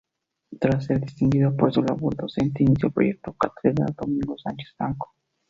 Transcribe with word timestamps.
Tras 0.59 0.85
ser 0.85 0.99
distinguido 0.99 1.55
por 1.55 1.71
su 1.71 1.83
labor 1.83 2.15
docente, 2.15 2.63
inició 2.63 2.87
el 2.87 2.93
proyecto 2.93 3.33
"Cátedra 3.33 3.85
Domingo 3.95 4.35
Sánchez 4.35 4.73
Blanco". 4.79 5.13